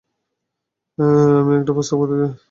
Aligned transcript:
আমি 1.39 1.51
একটি 1.59 1.71
প্রস্তাব 1.75 1.97
করতে 2.01 2.15
চাই। 2.21 2.31